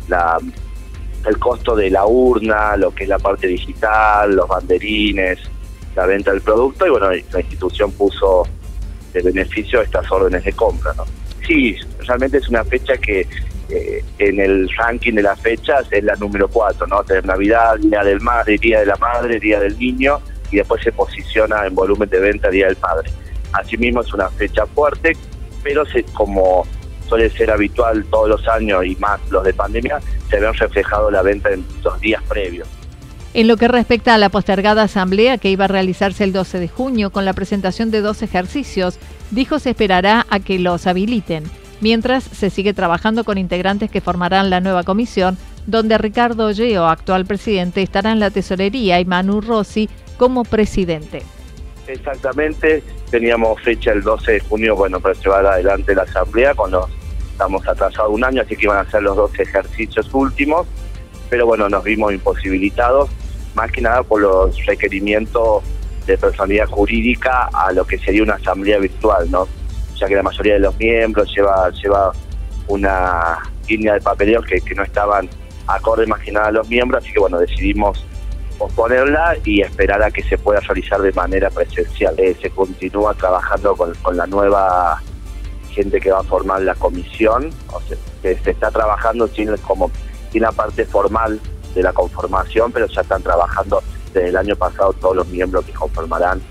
la 0.08 0.38
el 1.26 1.38
costo 1.38 1.74
de 1.76 1.90
la 1.90 2.04
urna, 2.06 2.76
lo 2.76 2.94
que 2.94 3.04
es 3.04 3.08
la 3.08 3.18
parte 3.18 3.46
digital, 3.46 4.34
los 4.34 4.48
banderines, 4.48 5.38
la 5.94 6.06
venta 6.06 6.32
del 6.32 6.40
producto, 6.40 6.86
y 6.86 6.90
bueno, 6.90 7.10
la 7.10 7.40
institución 7.40 7.92
puso 7.92 8.44
de 9.12 9.22
beneficio 9.22 9.82
estas 9.82 10.10
órdenes 10.10 10.44
de 10.44 10.52
compra. 10.52 10.92
¿no? 10.96 11.04
Sí, 11.46 11.76
realmente 12.06 12.38
es 12.38 12.48
una 12.48 12.64
fecha 12.64 12.96
que 12.96 13.26
eh, 13.68 14.04
en 14.18 14.40
el 14.40 14.68
ranking 14.76 15.14
de 15.14 15.22
las 15.22 15.40
fechas 15.40 15.86
es 15.90 16.04
la 16.04 16.14
número 16.16 16.48
4, 16.48 16.86
¿no? 16.86 17.02
Tener 17.04 17.24
Navidad, 17.24 17.76
Día 17.78 18.02
del 18.04 18.20
Madre, 18.20 18.58
Día 18.58 18.80
de 18.80 18.86
la 18.86 18.96
Madre, 18.96 19.38
Día 19.40 19.60
del 19.60 19.78
Niño, 19.78 20.20
y 20.50 20.56
después 20.56 20.82
se 20.82 20.92
posiciona 20.92 21.66
en 21.66 21.74
volumen 21.74 22.08
de 22.08 22.20
venta 22.20 22.50
Día 22.50 22.66
del 22.66 22.76
Padre. 22.76 23.10
Asimismo 23.52 24.00
es 24.02 24.12
una 24.12 24.28
fecha 24.30 24.66
fuerte, 24.66 25.16
pero 25.62 25.84
como 26.12 26.66
suele 27.08 27.30
ser 27.30 27.50
habitual 27.50 28.04
todos 28.06 28.28
los 28.28 28.48
años 28.48 28.84
y 28.84 28.96
más 28.96 29.20
los 29.30 29.44
de 29.44 29.52
pandemia, 29.52 30.00
se 30.30 30.40
ven 30.40 30.54
reflejado 30.54 31.10
la 31.10 31.22
venta 31.22 31.50
en 31.50 31.64
los 31.82 32.00
días 32.00 32.22
previos. 32.28 32.68
En 33.34 33.48
lo 33.48 33.56
que 33.56 33.68
respecta 33.68 34.14
a 34.14 34.18
la 34.18 34.28
postergada 34.28 34.82
asamblea 34.82 35.38
que 35.38 35.50
iba 35.50 35.64
a 35.64 35.68
realizarse 35.68 36.24
el 36.24 36.32
12 36.32 36.58
de 36.58 36.68
junio 36.68 37.10
con 37.10 37.24
la 37.24 37.32
presentación 37.32 37.90
de 37.90 38.02
dos 38.02 38.22
ejercicios, 38.22 38.98
dijo 39.30 39.58
se 39.58 39.70
esperará 39.70 40.26
a 40.28 40.40
que 40.40 40.58
los 40.58 40.86
habiliten, 40.86 41.44
mientras 41.82 42.22
se 42.24 42.48
sigue 42.48 42.72
trabajando 42.72 43.24
con 43.24 43.36
integrantes 43.36 43.90
que 43.90 44.00
formarán 44.00 44.48
la 44.48 44.60
nueva 44.60 44.84
comisión, 44.84 45.36
donde 45.66 45.98
Ricardo 45.98 46.46
Olleo, 46.46 46.86
actual 46.86 47.26
presidente, 47.26 47.82
estará 47.82 48.12
en 48.12 48.20
la 48.20 48.30
tesorería 48.30 49.00
y 49.00 49.04
Manu 49.04 49.40
Rossi 49.40 49.90
como 50.16 50.44
presidente. 50.44 51.22
Exactamente, 51.88 52.82
teníamos 53.10 53.60
fecha 53.60 53.92
el 53.92 54.02
12 54.02 54.32
de 54.32 54.40
junio, 54.40 54.76
bueno, 54.76 55.00
para 55.00 55.14
llevar 55.14 55.44
adelante 55.44 55.94
la 55.94 56.02
asamblea, 56.02 56.54
cuando 56.54 56.88
estamos 57.32 57.66
atrasados 57.66 58.12
un 58.12 58.24
año, 58.24 58.42
así 58.42 58.56
que 58.56 58.66
iban 58.66 58.78
a 58.78 58.88
ser 58.88 59.02
los 59.02 59.16
dos 59.16 59.38
ejercicios 59.38 60.08
últimos, 60.14 60.68
pero 61.28 61.46
bueno, 61.46 61.68
nos 61.68 61.82
vimos 61.82 62.12
imposibilitados 62.12 63.10
más 63.54 63.70
que 63.72 63.80
nada 63.80 64.04
por 64.04 64.20
los 64.20 64.64
requerimientos 64.66 65.64
de 66.06 66.16
personalidad 66.16 66.66
jurídica 66.68 67.48
a 67.52 67.72
lo 67.72 67.84
que 67.84 67.98
sería 67.98 68.22
una 68.22 68.34
asamblea 68.34 68.78
virtual, 68.78 69.28
¿no? 69.30 69.48
Ya 70.02 70.08
que 70.08 70.16
la 70.16 70.24
mayoría 70.24 70.54
de 70.54 70.58
los 70.58 70.76
miembros 70.78 71.32
lleva, 71.32 71.70
lleva 71.70 72.10
una 72.66 73.38
línea 73.68 73.94
de 73.94 74.00
papeleos 74.00 74.44
que, 74.46 74.60
no 74.74 74.82
estaban 74.82 75.30
acorde 75.68 76.08
más 76.08 76.18
que 76.22 76.32
nada 76.32 76.48
a 76.48 76.50
los 76.50 76.68
miembros, 76.68 77.04
así 77.04 77.12
que 77.12 77.20
bueno, 77.20 77.38
decidimos 77.38 78.04
posponerla 78.58 79.36
y 79.44 79.60
esperar 79.60 80.02
a 80.02 80.10
que 80.10 80.24
se 80.24 80.36
pueda 80.38 80.58
realizar 80.58 81.00
de 81.00 81.12
manera 81.12 81.50
presencial. 81.50 82.18
Eh, 82.18 82.36
se 82.42 82.50
continúa 82.50 83.14
trabajando 83.14 83.76
con, 83.76 83.94
con, 84.02 84.16
la 84.16 84.26
nueva 84.26 85.00
gente 85.70 86.00
que 86.00 86.10
va 86.10 86.18
a 86.18 86.24
formar 86.24 86.62
la 86.62 86.74
comisión, 86.74 87.50
o 87.72 87.80
sea, 87.82 87.96
se 88.22 88.50
está 88.50 88.72
trabajando 88.72 89.28
sin, 89.28 89.56
como, 89.58 89.88
sin 90.32 90.42
la 90.42 90.50
parte 90.50 90.84
formal 90.84 91.38
de 91.76 91.82
la 91.84 91.92
conformación, 91.92 92.72
pero 92.72 92.86
ya 92.88 93.02
están 93.02 93.22
trabajando 93.22 93.80
desde 94.12 94.30
el 94.30 94.36
año 94.36 94.56
pasado 94.56 94.92
todos 94.94 95.14
los 95.14 95.28
miembros 95.28 95.64
que 95.64 95.72
conformarán 95.72 96.42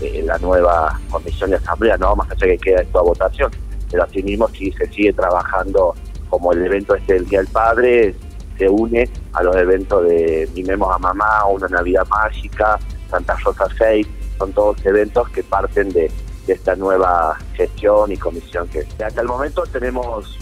eh, 0.00 0.22
la 0.24 0.38
nueva 0.38 0.98
comisión 1.10 1.50
de 1.50 1.56
asamblea, 1.56 1.96
no 1.96 2.16
más 2.16 2.30
allá 2.30 2.46
que 2.46 2.58
queda 2.58 2.82
esto 2.82 2.98
a 2.98 3.02
votación, 3.02 3.50
pero 3.90 4.04
asimismo 4.04 4.48
sí 4.48 4.72
se 4.72 4.86
sigue 4.88 5.12
trabajando 5.12 5.94
como 6.28 6.52
el 6.52 6.64
evento 6.64 6.94
este 6.94 7.14
del 7.14 7.26
Día 7.26 7.40
del 7.40 7.48
Padre, 7.48 8.14
se 8.56 8.68
une 8.68 9.08
a 9.32 9.42
los 9.42 9.56
eventos 9.56 10.04
de 10.04 10.48
Mimemos 10.54 10.94
a 10.94 10.98
Mamá, 10.98 11.46
Una 11.46 11.68
Navidad 11.68 12.06
Mágica, 12.08 12.78
Santa 13.10 13.36
Rosa 13.44 13.66
6, 13.76 14.06
son 14.38 14.52
todos 14.52 14.84
eventos 14.84 15.28
que 15.30 15.42
parten 15.42 15.88
de, 15.90 16.10
esta 16.46 16.74
nueva 16.74 17.38
gestión 17.54 18.10
y 18.10 18.16
comisión 18.16 18.66
que 18.66 18.80
hasta 18.80 19.20
el 19.20 19.28
momento 19.28 19.62
tenemos 19.66 20.36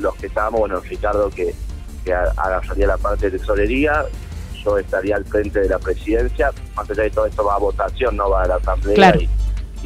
los 0.00 0.14
que 0.16 0.26
estamos, 0.26 0.58
bueno, 0.58 0.80
Ricardo 0.80 1.30
que 1.30 1.54
que 2.04 2.12
agarraría 2.12 2.86
la 2.86 2.98
parte 2.98 3.30
de 3.30 3.38
tesorería, 3.38 4.04
yo 4.64 4.78
estaría 4.78 5.16
al 5.16 5.24
frente 5.24 5.60
de 5.60 5.68
la 5.68 5.78
presidencia, 5.78 6.50
más 6.74 6.90
allá 6.90 7.02
de 7.02 7.10
todo 7.10 7.26
esto 7.26 7.44
va 7.44 7.56
a 7.56 7.58
votación, 7.58 8.16
no 8.16 8.30
va 8.30 8.42
a 8.42 8.48
la 8.48 8.56
asamblea 8.56 9.16
y, 9.16 9.28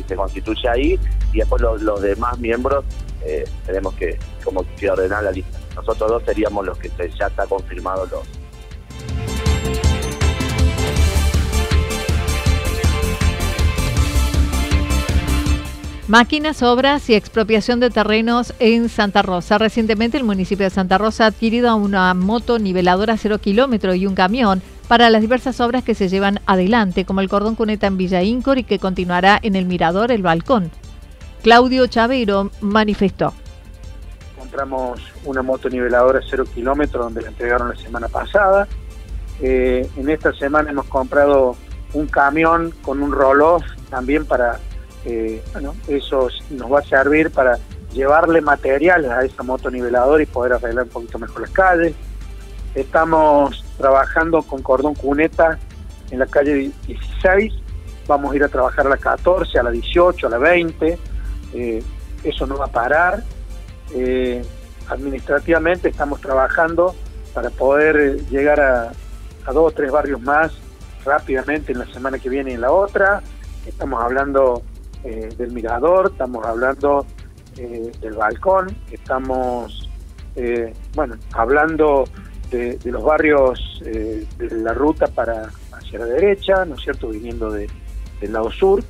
se 0.06 0.14
constituye 0.14 0.68
ahí, 0.68 1.00
y 1.32 1.38
después 1.38 1.61
los, 1.61 2.00
demás 2.00 2.38
miembros 2.38 2.85
eh, 3.25 3.44
tenemos 3.66 3.94
que 3.94 4.16
como 4.44 4.64
que 4.76 4.88
ordenar 4.88 5.25
la 5.25 5.32
lista. 5.32 5.58
Nosotros 5.75 6.08
dos 6.08 6.23
seríamos 6.25 6.64
los 6.64 6.78
que 6.78 6.88
ya 7.18 7.26
está 7.26 7.47
confirmado 7.47 8.06
los, 8.06 8.38
Máquinas, 16.08 16.62
obras 16.62 17.10
y 17.10 17.14
expropiación 17.14 17.80
de 17.80 17.90
terrenos 17.90 18.54
en 18.60 18.88
Santa 18.88 19.20
Rosa. 19.20 19.58
Recientemente 19.58 20.16
el 20.16 20.24
municipio 20.24 20.64
de 20.64 20.70
Santa 20.70 20.96
Rosa 20.96 21.24
ha 21.24 21.26
adquirido 21.26 21.76
una 21.76 22.14
moto 22.14 22.58
niveladora 22.58 23.18
cero 23.18 23.36
kilómetro 23.38 23.92
y 23.92 24.06
un 24.06 24.14
camión 24.14 24.62
para 24.88 25.10
las 25.10 25.20
diversas 25.20 25.60
obras 25.60 25.84
que 25.84 25.94
se 25.94 26.08
llevan 26.08 26.40
adelante, 26.46 27.04
como 27.04 27.20
el 27.20 27.28
cordón 27.28 27.56
cuneta 27.56 27.88
en 27.88 27.98
Villa 27.98 28.22
Incor 28.22 28.56
y 28.56 28.64
que 28.64 28.78
continuará 28.78 29.38
en 29.42 29.54
el 29.54 29.66
Mirador 29.66 30.10
El 30.10 30.22
Balcón. 30.22 30.70
Claudio 31.42 31.86
Chavero 31.88 32.50
manifestó. 32.62 33.34
Compramos 34.38 35.02
una 35.26 35.42
moto 35.42 35.68
niveladora 35.68 36.20
cero 36.26 36.44
kilómetro 36.54 37.02
donde 37.02 37.20
la 37.20 37.28
entregaron 37.28 37.68
la 37.68 37.76
semana 37.76 38.08
pasada. 38.08 38.66
Eh, 39.42 39.86
en 39.94 40.08
esta 40.08 40.32
semana 40.32 40.70
hemos 40.70 40.86
comprado 40.86 41.54
un 41.92 42.06
camión 42.06 42.72
con 42.80 43.02
un 43.02 43.12
roll 43.12 43.62
también 43.90 44.24
para 44.24 44.58
eh, 45.08 45.42
bueno, 45.52 45.74
eso 45.88 46.28
nos 46.50 46.70
va 46.70 46.80
a 46.80 46.82
servir 46.82 47.30
para 47.30 47.58
llevarle 47.92 48.42
materiales 48.42 49.10
a 49.10 49.24
esa 49.24 49.42
moto 49.42 49.70
niveladora 49.70 50.22
y 50.22 50.26
poder 50.26 50.52
arreglar 50.52 50.84
un 50.84 50.90
poquito 50.90 51.18
mejor 51.18 51.40
las 51.40 51.50
calles. 51.50 51.94
Estamos 52.74 53.64
trabajando 53.78 54.42
con 54.42 54.62
cordón 54.62 54.94
cuneta 54.94 55.58
en 56.10 56.18
la 56.18 56.26
calle 56.26 56.70
16, 56.86 57.54
vamos 58.06 58.32
a 58.32 58.36
ir 58.36 58.44
a 58.44 58.48
trabajar 58.48 58.86
a 58.86 58.90
la 58.90 58.98
14, 58.98 59.58
a 59.58 59.62
la 59.62 59.70
18, 59.70 60.26
a 60.26 60.30
la 60.30 60.38
20, 60.38 60.98
eh, 61.54 61.82
eso 62.22 62.46
no 62.46 62.58
va 62.58 62.66
a 62.66 62.72
parar. 62.72 63.22
Eh, 63.94 64.42
administrativamente 64.88 65.88
estamos 65.88 66.20
trabajando 66.20 66.94
para 67.32 67.48
poder 67.48 68.26
llegar 68.28 68.60
a, 68.60 68.92
dos 69.46 69.56
o 69.56 69.70
tres 69.70 69.90
barrios 69.90 70.20
más 70.20 70.52
rápidamente 71.06 71.72
en 71.72 71.78
la 71.78 71.86
semana 71.86 72.18
que 72.18 72.28
viene 72.28 72.50
y 72.50 72.54
en 72.54 72.60
la 72.60 72.70
otra. 72.70 73.22
Estamos 73.66 74.02
hablando 74.02 74.62
eh, 75.04 75.28
del 75.36 75.52
mirador, 75.52 76.10
estamos 76.12 76.44
hablando 76.44 77.06
eh, 77.56 77.92
del 78.00 78.14
balcón, 78.14 78.76
estamos, 78.90 79.88
eh, 80.34 80.72
bueno, 80.94 81.14
hablando 81.32 82.04
de, 82.50 82.78
los 82.84 83.04
barrios 83.04 83.80
de 83.80 84.26
la 84.50 84.74
ruta 84.74 85.06
para 85.06 85.50
hacia 85.72 86.00
la 86.00 86.06
derecha, 86.06 86.64
¿no 86.64 86.74
es 86.74 86.82
cierto?, 86.82 87.08
viniendo 87.08 87.50
de, 87.50 87.68
del 88.20 88.32
lado 88.32 88.50
sur. 88.50 88.82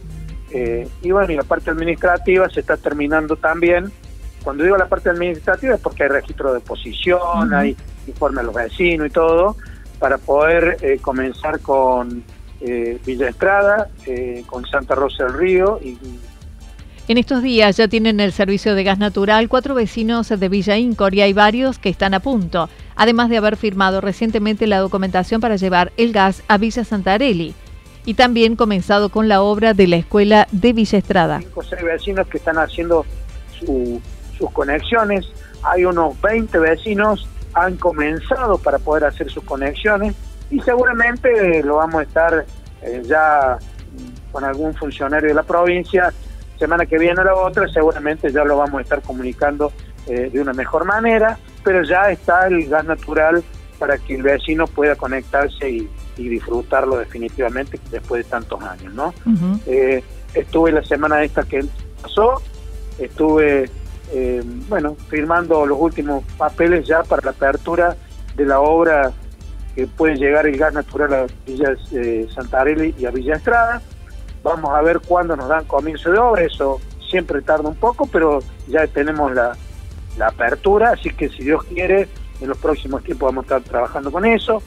y 0.50 1.10
bueno, 1.10 1.32
y 1.32 1.36
la 1.36 1.42
parte 1.42 1.70
administrativa 1.70 2.48
se 2.48 2.60
está 2.60 2.78
terminando 2.78 3.36
también. 3.36 3.92
Cuando 4.42 4.64
digo 4.64 4.78
la 4.78 4.88
parte 4.88 5.10
administrativa 5.10 5.74
es 5.74 5.80
porque 5.80 6.04
hay 6.04 6.08
registro 6.08 6.54
de 6.54 6.60
posición, 6.60 7.52
hay 7.52 7.76
informe 8.06 8.40
a 8.40 8.44
los 8.44 8.54
vecinos 8.54 9.08
y 9.08 9.10
todo, 9.10 9.56
para 9.98 10.16
poder 10.16 10.78
comenzar 11.02 11.60
con 11.60 12.24
eh, 12.60 12.98
Villa 13.04 13.28
Estrada, 13.28 13.88
eh, 14.06 14.42
con 14.46 14.66
Santa 14.66 14.94
Rosa 14.94 15.24
del 15.24 15.34
Río 15.34 15.80
y 15.82 15.98
en 17.08 17.16
estos 17.16 17.42
días 17.42 17.74
ya 17.78 17.88
tienen 17.88 18.20
el 18.20 18.32
servicio 18.32 18.74
de 18.74 18.84
gas 18.84 18.98
natural 18.98 19.48
cuatro 19.48 19.74
vecinos 19.74 20.28
de 20.28 20.48
Villa 20.50 20.76
Incor 20.76 21.14
y 21.14 21.22
hay 21.22 21.32
varios 21.32 21.78
que 21.78 21.88
están 21.88 22.12
a 22.12 22.20
punto, 22.20 22.68
además 22.96 23.30
de 23.30 23.38
haber 23.38 23.56
firmado 23.56 24.02
recientemente 24.02 24.66
la 24.66 24.78
documentación 24.80 25.40
para 25.40 25.56
llevar 25.56 25.90
el 25.96 26.12
gas 26.12 26.42
a 26.48 26.58
Villa 26.58 26.84
Santarelli 26.84 27.54
y 28.04 28.12
también 28.12 28.56
comenzado 28.56 29.08
con 29.08 29.26
la 29.26 29.40
obra 29.40 29.72
de 29.72 29.86
la 29.86 29.96
escuela 29.96 30.48
de 30.52 30.74
Villa 30.74 30.98
Estrada. 30.98 31.40
Cinco 31.40 31.62
seis 31.62 31.82
vecinos 31.82 32.28
que 32.28 32.36
están 32.36 32.58
haciendo 32.58 33.06
sus 33.58 34.50
conexiones, 34.52 35.26
hay 35.62 35.86
unos 35.86 36.20
20 36.20 36.58
vecinos 36.58 37.26
han 37.54 37.76
comenzado 37.76 38.58
para 38.58 38.78
poder 38.78 39.04
hacer 39.04 39.30
sus 39.30 39.44
conexiones 39.44 40.14
y 40.50 40.60
seguramente 40.60 41.62
lo 41.62 41.76
vamos 41.76 42.00
a 42.00 42.02
estar 42.02 42.46
eh, 42.82 43.02
ya 43.04 43.58
con 44.32 44.44
algún 44.44 44.74
funcionario 44.74 45.28
de 45.28 45.34
la 45.34 45.42
provincia, 45.42 46.12
semana 46.58 46.86
que 46.86 46.98
viene 46.98 47.20
o 47.20 47.24
la 47.24 47.34
otra, 47.34 47.68
seguramente 47.68 48.30
ya 48.32 48.44
lo 48.44 48.56
vamos 48.56 48.78
a 48.78 48.82
estar 48.82 49.02
comunicando 49.02 49.72
eh, 50.06 50.30
de 50.32 50.40
una 50.40 50.52
mejor 50.52 50.84
manera, 50.84 51.38
pero 51.64 51.82
ya 51.82 52.10
está 52.10 52.46
el 52.46 52.68
gas 52.68 52.84
natural 52.84 53.42
para 53.78 53.96
que 53.98 54.16
el 54.16 54.22
vecino 54.22 54.66
pueda 54.66 54.96
conectarse 54.96 55.70
y, 55.70 55.90
disfrutarlo 56.16 56.96
definitivamente 56.96 57.78
después 57.92 58.24
de 58.24 58.28
tantos 58.28 58.60
años, 58.64 58.92
¿no? 58.92 59.14
Eh, 59.66 60.02
estuve 60.34 60.72
la 60.72 60.82
semana 60.82 61.22
esta 61.22 61.44
que 61.44 61.64
pasó, 62.02 62.42
estuve, 62.98 63.70
bueno, 64.68 64.96
firmando 65.08 65.64
los 65.64 65.78
últimos 65.80 66.24
papeles 66.36 66.88
ya 66.88 67.04
para 67.04 67.22
la 67.22 67.30
apertura 67.30 67.96
de 68.34 68.46
la 68.46 68.58
obra 68.58 69.12
que 69.78 69.86
puede 69.86 70.16
llegar 70.16 70.44
el 70.44 70.58
gas 70.58 70.74
natural 70.74 71.14
a 71.14 71.26
Villa 71.46 71.76
eh, 71.92 72.26
Santarelli 72.34 72.96
y 72.98 73.06
a 73.06 73.12
Villa 73.12 73.36
Estrada. 73.36 73.80
Vamos 74.42 74.74
a 74.74 74.82
ver 74.82 74.98
cuándo 74.98 75.36
nos 75.36 75.48
dan 75.48 75.66
comienzo 75.66 76.10
de 76.10 76.18
obra, 76.18 76.42
eso 76.42 76.80
siempre 77.08 77.42
tarda 77.42 77.68
un 77.68 77.76
poco, 77.76 78.08
pero 78.10 78.40
ya 78.66 78.88
tenemos 78.88 79.32
la, 79.32 79.56
la 80.16 80.26
apertura, 80.26 80.90
así 80.90 81.10
que 81.10 81.28
si 81.28 81.44
Dios 81.44 81.62
quiere, 81.62 82.08
en 82.40 82.48
los 82.48 82.58
próximos 82.58 83.04
tiempos 83.04 83.28
vamos 83.28 83.44
a 83.44 83.58
estar 83.58 83.70
trabajando 83.70 84.10
con 84.10 84.24
eso. 84.24 84.60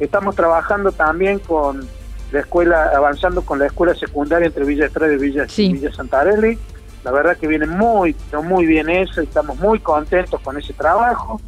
Estamos 0.00 0.34
trabajando 0.34 0.90
también 0.90 1.38
con 1.40 1.86
la 2.32 2.40
escuela, 2.40 2.92
avanzando 2.96 3.42
con 3.42 3.58
la 3.58 3.66
escuela 3.66 3.94
secundaria 3.94 4.46
entre 4.46 4.64
Villa 4.64 4.86
Estrada 4.86 5.12
y 5.12 5.18
Villa, 5.18 5.44
Villa 5.54 5.92
Santarelli. 5.92 6.58
La 7.04 7.10
verdad 7.10 7.36
que 7.36 7.46
viene 7.46 7.66
muy, 7.66 8.16
muy 8.42 8.64
bien 8.64 8.88
eso, 8.88 9.20
estamos 9.20 9.58
muy 9.58 9.80
contentos 9.80 10.40
con 10.40 10.56
ese 10.56 10.72
trabajo. 10.72 11.42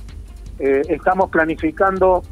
Eh, 0.58 0.82
estamos 0.90 1.30
planificando 1.30 2.22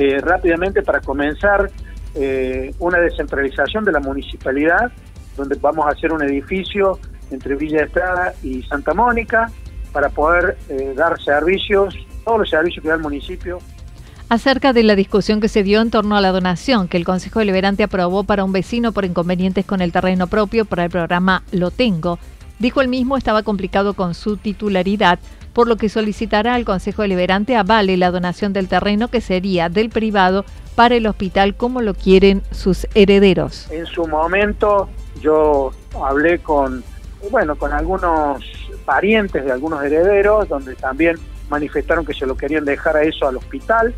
eh, 0.00 0.18
rápidamente 0.20 0.82
para 0.82 1.00
comenzar 1.00 1.70
eh, 2.14 2.74
una 2.78 2.98
descentralización 2.98 3.84
de 3.84 3.92
la 3.92 4.00
municipalidad, 4.00 4.90
donde 5.36 5.56
vamos 5.60 5.86
a 5.86 5.90
hacer 5.90 6.12
un 6.12 6.22
edificio 6.22 6.98
entre 7.30 7.54
Villa 7.54 7.84
Estrada 7.84 8.32
y 8.42 8.62
Santa 8.62 8.94
Mónica 8.94 9.50
para 9.92 10.08
poder 10.08 10.56
dar 10.94 11.20
servicios, 11.20 11.94
todos 12.24 12.40
los 12.40 12.50
servicios 12.50 12.82
que 12.82 12.88
da 12.88 12.94
el 12.94 13.00
municipio 13.00 13.58
acerca 14.30 14.72
de 14.72 14.84
la 14.84 14.94
discusión 14.94 15.40
que 15.40 15.48
se 15.48 15.64
dio 15.64 15.82
en 15.82 15.90
torno 15.90 16.16
a 16.16 16.20
la 16.20 16.30
donación 16.30 16.86
que 16.86 16.96
el 16.96 17.04
Consejo 17.04 17.40
Deliberante 17.40 17.82
aprobó 17.82 18.22
para 18.22 18.44
un 18.44 18.52
vecino 18.52 18.92
por 18.92 19.04
inconvenientes 19.04 19.66
con 19.66 19.82
el 19.82 19.90
terreno 19.90 20.28
propio 20.28 20.64
para 20.64 20.84
el 20.84 20.90
programa 20.90 21.42
Lo 21.50 21.72
Tengo. 21.72 22.18
Dijo 22.60 22.80
el 22.80 22.86
mismo 22.86 23.16
estaba 23.16 23.42
complicado 23.42 23.94
con 23.94 24.14
su 24.14 24.36
titularidad, 24.36 25.18
por 25.52 25.68
lo 25.68 25.76
que 25.76 25.88
solicitará 25.88 26.54
al 26.54 26.64
Consejo 26.64 27.02
Deliberante 27.02 27.56
avale 27.56 27.96
la 27.96 28.10
donación 28.10 28.52
del 28.52 28.68
terreno 28.68 29.08
que 29.08 29.20
sería 29.20 29.68
del 29.68 29.90
privado 29.90 30.44
para 30.74 30.94
el 30.94 31.06
hospital 31.06 31.54
como 31.54 31.80
lo 31.82 31.94
quieren 31.94 32.42
sus 32.50 32.86
herederos. 32.94 33.70
En 33.70 33.86
su 33.86 34.06
momento 34.06 34.88
yo 35.20 35.72
hablé 36.02 36.38
con, 36.38 36.82
bueno, 37.30 37.56
con 37.56 37.72
algunos 37.72 38.42
parientes 38.84 39.44
de 39.44 39.52
algunos 39.52 39.82
herederos, 39.84 40.48
donde 40.48 40.74
también 40.74 41.16
manifestaron 41.48 42.06
que 42.06 42.14
se 42.14 42.26
lo 42.26 42.36
querían 42.36 42.64
dejar 42.64 42.96
a 42.96 43.02
eso 43.02 43.28
al 43.28 43.36
hospital. 43.36 43.94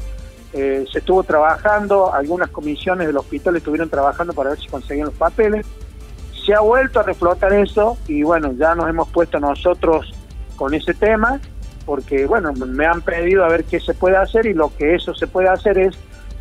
Eh, 0.54 0.84
se 0.90 0.98
estuvo 0.98 1.22
trabajando, 1.22 2.12
algunas 2.12 2.50
comisiones 2.50 3.06
del 3.06 3.16
hospital 3.16 3.56
estuvieron 3.56 3.88
trabajando 3.88 4.32
para 4.32 4.50
ver 4.50 4.58
si 4.58 4.68
conseguían 4.68 5.06
los 5.06 5.14
papeles. 5.14 5.66
Se 6.44 6.54
ha 6.54 6.60
vuelto 6.60 7.00
a 7.00 7.04
reflotar 7.04 7.52
eso 7.52 7.96
y 8.08 8.22
bueno, 8.22 8.52
ya 8.54 8.74
nos 8.74 8.88
hemos 8.88 9.08
puesto 9.10 9.38
nosotros 9.38 10.12
con 10.62 10.74
ese 10.74 10.94
tema 10.94 11.40
porque 11.84 12.24
bueno, 12.24 12.52
me 12.52 12.86
han 12.86 13.02
pedido 13.02 13.44
a 13.44 13.48
ver 13.48 13.64
qué 13.64 13.80
se 13.80 13.94
puede 13.94 14.16
hacer 14.16 14.46
y 14.46 14.54
lo 14.54 14.72
que 14.72 14.94
eso 14.94 15.12
se 15.12 15.26
puede 15.26 15.48
hacer 15.48 15.76
es 15.76 15.96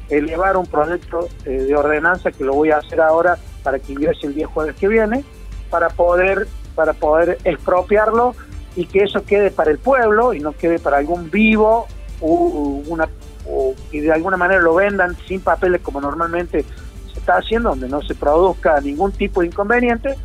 elevar 0.09 0.57
un 0.57 0.67
proyecto 0.67 1.27
eh, 1.43 1.63
de 1.63 1.75
ordenanza 1.75 2.31
que 2.31 2.43
lo 2.43 2.53
voy 2.53 2.69
a 2.69 2.77
hacer 2.77 3.01
ahora 3.01 3.39
para 3.63 3.79
que 3.79 3.93
ingrese 3.93 4.27
el 4.27 4.35
día 4.35 4.45
jueves 4.45 4.75
que 4.75 4.87
viene 4.87 5.23
para 5.71 5.89
poder 5.89 6.47
para 6.75 6.93
poder 6.93 7.39
expropiarlo 7.43 8.35
y 8.75 8.85
que 8.85 9.05
eso 9.05 9.25
quede 9.25 9.49
para 9.49 9.71
el 9.71 9.79
pueblo 9.79 10.35
y 10.35 10.39
no 10.39 10.51
quede 10.51 10.77
para 10.77 10.97
algún 10.97 11.31
vivo 11.31 11.87
o, 12.19 12.83
una 12.89 13.09
o 13.49 13.73
que 13.89 14.03
de 14.03 14.11
alguna 14.11 14.37
manera 14.37 14.61
lo 14.61 14.75
vendan 14.75 15.17
sin 15.27 15.41
papeles 15.41 15.81
como 15.81 15.99
normalmente 15.99 16.63
se 17.11 17.19
está 17.19 17.37
haciendo, 17.37 17.69
donde 17.69 17.89
no 17.89 18.03
se 18.03 18.13
produzca 18.13 18.79
ningún 18.81 19.13
tipo 19.13 19.41
de 19.41 19.47
inconveniente 19.47 20.15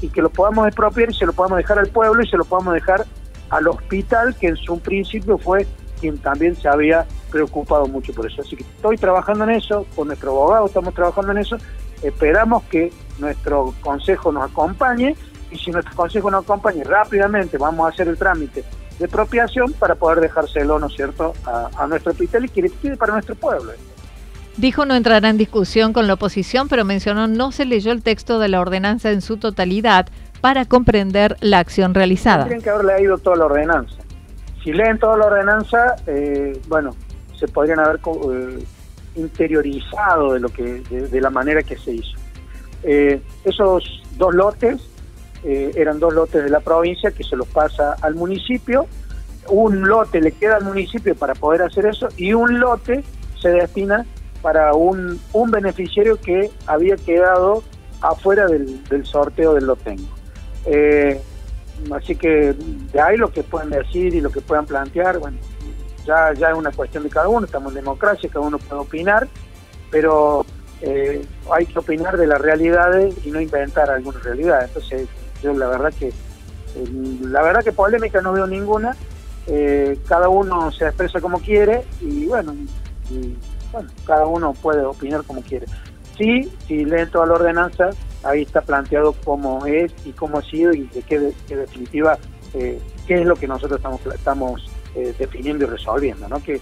y 0.00 0.08
que 0.08 0.22
lo 0.22 0.30
podamos 0.30 0.66
expropiar 0.66 1.10
y 1.10 1.14
se 1.14 1.24
lo 1.24 1.32
podamos 1.32 1.58
dejar 1.58 1.78
al 1.78 1.86
pueblo 1.86 2.20
y 2.20 2.28
se 2.28 2.36
lo 2.36 2.44
podamos 2.44 2.74
dejar 2.74 3.06
al 3.50 3.68
hospital, 3.68 4.34
que 4.36 4.48
en 4.48 4.56
su 4.56 4.78
principio 4.78 5.38
fue 5.38 5.66
quien 6.00 6.18
también 6.18 6.56
se 6.56 6.68
había 6.68 7.06
preocupado 7.30 7.86
mucho 7.86 8.12
por 8.12 8.30
eso. 8.30 8.42
Así 8.42 8.56
que 8.56 8.62
estoy 8.62 8.96
trabajando 8.96 9.44
en 9.44 9.50
eso, 9.50 9.86
con 9.94 10.08
nuestro 10.08 10.30
abogado 10.30 10.66
estamos 10.66 10.94
trabajando 10.94 11.32
en 11.32 11.38
eso, 11.38 11.56
esperamos 12.02 12.62
que 12.64 12.92
nuestro 13.18 13.74
consejo 13.80 14.32
nos 14.32 14.50
acompañe 14.50 15.16
y 15.50 15.58
si 15.58 15.70
nuestro 15.70 15.94
consejo 15.94 16.30
nos 16.30 16.44
acompaña 16.44 16.84
rápidamente 16.84 17.58
vamos 17.58 17.86
a 17.86 17.90
hacer 17.90 18.08
el 18.08 18.18
trámite 18.18 18.64
de 18.98 19.04
expropiación 19.04 19.72
para 19.72 19.94
poder 19.94 20.20
dejárselo, 20.20 20.78
¿no 20.78 20.86
es 20.86 20.94
cierto?, 20.94 21.32
a, 21.44 21.86
nuestro 21.86 22.12
hospital 22.12 22.44
y 22.44 22.48
que 22.48 22.62
le 22.62 22.96
para 22.96 23.12
nuestro 23.12 23.34
pueblo. 23.34 23.72
Dijo 24.56 24.84
no 24.84 24.94
entrará 24.94 25.28
en 25.30 25.36
discusión 25.36 25.92
con 25.92 26.06
la 26.06 26.14
oposición, 26.14 26.68
pero 26.68 26.84
mencionó 26.84 27.26
no 27.26 27.50
se 27.50 27.64
leyó 27.64 27.90
el 27.90 28.02
texto 28.02 28.38
de 28.38 28.48
la 28.48 28.60
ordenanza 28.60 29.10
en 29.10 29.20
su 29.20 29.36
totalidad 29.36 30.06
para 30.44 30.66
comprender 30.66 31.38
la 31.40 31.58
acción 31.58 31.94
realizada. 31.94 32.44
Tienen 32.44 32.60
que 32.60 32.68
haber 32.68 32.84
leído 32.84 33.16
toda 33.16 33.34
la 33.34 33.46
ordenanza. 33.46 33.96
Si 34.62 34.74
leen 34.74 34.98
toda 34.98 35.16
la 35.16 35.24
ordenanza, 35.24 35.96
eh, 36.06 36.60
bueno, 36.68 36.90
se 37.34 37.48
podrían 37.48 37.80
haber 37.80 37.98
eh, 38.30 38.62
interiorizado 39.16 40.34
de 40.34 40.40
lo 40.40 40.50
que 40.50 40.82
de, 40.90 41.20
la 41.22 41.30
manera 41.30 41.62
que 41.62 41.78
se 41.78 41.92
hizo. 41.92 42.18
Eh, 42.82 43.22
esos 43.46 44.02
dos 44.18 44.34
lotes 44.34 44.82
eran 45.44 45.98
dos 45.98 46.12
lotes 46.12 46.44
de 46.44 46.50
la 46.50 46.60
provincia 46.60 47.10
que 47.10 47.24
se 47.24 47.36
los 47.36 47.48
pasa 47.48 47.96
al 48.02 48.14
municipio, 48.14 48.86
un 49.48 49.88
lote 49.88 50.20
le 50.20 50.32
queda 50.32 50.56
al 50.56 50.64
municipio 50.64 51.14
para 51.14 51.34
poder 51.34 51.62
hacer 51.62 51.86
eso 51.86 52.08
y 52.18 52.34
un 52.34 52.60
lote 52.60 53.02
se 53.40 53.48
destina 53.48 54.04
para 54.42 54.74
un, 54.74 55.18
un 55.32 55.50
beneficiario 55.50 56.20
que 56.20 56.50
había 56.66 56.96
quedado 56.96 57.62
afuera 58.02 58.46
del, 58.46 59.06
sorteo 59.06 59.54
del 59.54 59.64
lotengo. 59.64 60.13
Eh, 60.66 61.20
así 61.92 62.16
que 62.16 62.54
de 62.92 63.00
ahí 63.00 63.16
lo 63.16 63.30
que 63.30 63.42
pueden 63.42 63.70
decir 63.70 64.14
y 64.14 64.20
lo 64.20 64.30
que 64.30 64.40
puedan 64.40 64.66
plantear, 64.66 65.18
bueno, 65.18 65.38
ya, 66.06 66.32
ya 66.34 66.50
es 66.50 66.56
una 66.56 66.70
cuestión 66.70 67.02
de 67.02 67.10
cada 67.10 67.28
uno, 67.28 67.46
estamos 67.46 67.72
en 67.72 67.82
democracia, 67.82 68.28
cada 68.32 68.46
uno 68.46 68.58
puede 68.58 68.80
opinar, 68.80 69.28
pero 69.90 70.44
eh, 70.80 71.24
hay 71.50 71.66
que 71.66 71.78
opinar 71.78 72.16
de 72.16 72.26
las 72.26 72.40
realidades 72.40 73.14
y 73.24 73.30
no 73.30 73.40
inventar 73.40 73.90
algunas 73.90 74.22
realidades. 74.22 74.68
Entonces, 74.68 75.08
yo 75.42 75.52
la 75.54 75.68
verdad 75.68 75.92
que 75.92 76.08
eh, 76.08 77.18
la 77.22 77.42
verdad 77.42 77.62
que 77.62 77.72
polémica 77.72 78.20
no 78.20 78.32
veo 78.32 78.46
ninguna. 78.46 78.96
Cada 80.08 80.30
uno 80.30 80.72
se 80.72 80.86
expresa 80.86 81.20
como 81.20 81.38
quiere 81.38 81.84
y 82.00 82.24
bueno, 82.24 82.54
bueno, 83.70 83.90
cada 84.06 84.24
uno 84.26 84.54
puede 84.54 84.82
opinar 84.82 85.22
como 85.24 85.42
quiere. 85.42 85.66
Sí, 86.16 86.50
si 86.66 86.84
leen 86.84 87.10
toda 87.10 87.26
la 87.26 87.34
ordenanza, 87.34 87.90
ahí 88.22 88.42
está 88.42 88.60
planteado 88.60 89.14
cómo 89.24 89.66
es 89.66 89.92
y 90.04 90.12
cómo 90.12 90.38
ha 90.38 90.42
sido 90.42 90.72
y 90.72 90.82
de 90.84 91.02
qué, 91.02 91.18
definitiva, 91.48 92.18
eh, 92.54 92.80
qué 93.06 93.14
es 93.14 93.26
lo 93.26 93.34
que 93.34 93.48
nosotros 93.48 93.78
estamos, 93.78 94.00
estamos 94.06 94.70
definiendo 95.18 95.64
y 95.64 95.66
resolviendo, 95.66 96.28
¿no? 96.28 96.40
Que 96.40 96.60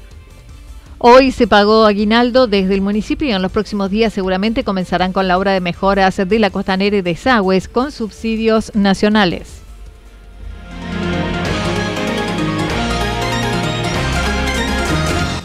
Hoy 1.05 1.33
se 1.33 1.49
pagó 1.49 1.85
aguinaldo 1.85 2.47
desde 2.47 2.75
el 2.75 2.81
municipio 2.81 3.27
y 3.27 3.33
en 3.33 3.43
los 3.43 3.51
próximos 3.51 3.91
días 3.91 4.13
seguramente 4.13 4.63
comenzarán 4.63 5.13
con 5.13 5.27
la 5.27 5.37
obra 5.37 5.51
de 5.51 5.61
mejoras 5.61 6.17
de 6.17 6.39
la 6.39 6.51
costanera 6.51 6.97
y 6.97 7.03
desagües 7.03 7.67
con 7.67 7.91
subsidios 7.91 8.73
nacionales. 8.77 9.63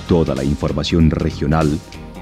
Toda 0.07 0.35
la 0.35 0.43
información 0.43 1.09
regional 1.09 1.79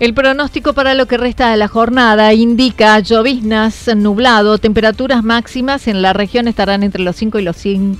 El 0.00 0.14
pronóstico 0.14 0.72
para 0.72 0.94
lo 0.94 1.04
que 1.04 1.18
resta 1.18 1.50
de 1.50 1.58
la 1.58 1.68
jornada 1.68 2.32
indica 2.32 2.98
lloviznas, 3.00 3.86
nublado, 3.94 4.56
temperaturas 4.56 5.22
máximas 5.22 5.86
en 5.88 6.00
la 6.00 6.14
región 6.14 6.48
estarán 6.48 6.82
entre 6.82 7.02
los 7.02 7.16
5 7.16 7.38
y 7.38 7.42
los, 7.42 7.56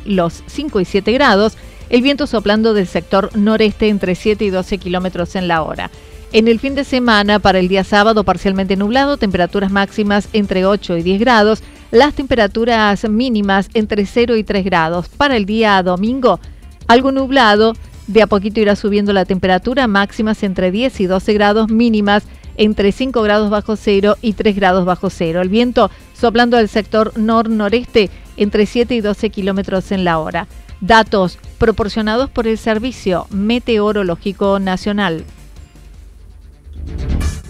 los 0.06 0.42
5 0.46 0.80
y 0.80 0.86
7 0.86 1.12
grados, 1.12 1.58
el 1.90 2.00
viento 2.00 2.26
soplando 2.26 2.72
del 2.72 2.86
sector 2.86 3.36
noreste 3.36 3.90
entre 3.90 4.14
7 4.14 4.42
y 4.46 4.48
12 4.48 4.78
kilómetros 4.78 5.36
en 5.36 5.46
la 5.46 5.60
hora. 5.60 5.90
En 6.32 6.48
el 6.48 6.58
fin 6.58 6.74
de 6.74 6.84
semana, 6.84 7.38
para 7.38 7.58
el 7.58 7.68
día 7.68 7.84
sábado, 7.84 8.24
parcialmente 8.24 8.76
nublado, 8.76 9.18
temperaturas 9.18 9.70
máximas 9.70 10.26
entre 10.32 10.64
8 10.64 10.96
y 10.96 11.02
10 11.02 11.20
grados, 11.20 11.62
las 11.90 12.14
temperaturas 12.14 13.06
mínimas 13.10 13.68
entre 13.74 14.06
0 14.06 14.36
y 14.36 14.42
3 14.42 14.64
grados. 14.64 15.10
Para 15.10 15.36
el 15.36 15.44
día 15.44 15.82
domingo, 15.82 16.40
algo 16.86 17.12
nublado, 17.12 17.74
de 18.12 18.22
a 18.22 18.26
poquito 18.26 18.60
irá 18.60 18.74
subiendo 18.74 19.12
la 19.12 19.24
temperatura, 19.24 19.86
máximas 19.86 20.42
entre 20.42 20.72
10 20.72 21.00
y 21.00 21.06
12 21.06 21.32
grados, 21.32 21.70
mínimas 21.70 22.24
entre 22.56 22.90
5 22.90 23.22
grados 23.22 23.50
bajo 23.50 23.76
cero 23.76 24.16
y 24.20 24.32
3 24.32 24.56
grados 24.56 24.84
bajo 24.84 25.10
cero. 25.10 25.40
El 25.40 25.48
viento 25.48 25.90
soplando 26.12 26.56
del 26.56 26.68
sector 26.68 27.16
nor-noreste 27.16 28.10
entre 28.36 28.66
7 28.66 28.96
y 28.96 29.00
12 29.00 29.30
kilómetros 29.30 29.92
en 29.92 30.04
la 30.04 30.18
hora. 30.18 30.48
Datos 30.80 31.38
proporcionados 31.58 32.28
por 32.30 32.48
el 32.48 32.58
Servicio 32.58 33.26
Meteorológico 33.30 34.58
Nacional. 34.58 35.24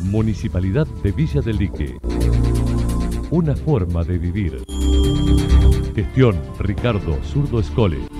Municipalidad 0.03 0.87
de 1.03 1.13
Villa 1.13 1.41
del 1.41 1.57
Lique. 1.57 1.97
Una 3.31 3.57
forma 3.57 4.05
de 4.05 4.19
vivir. 4.19 4.63
Gestión 5.95 6.39
Ricardo 6.59 7.19
Zurdo 7.25 7.61
Escole. 7.61 8.20